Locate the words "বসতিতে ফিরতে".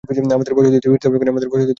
0.57-1.05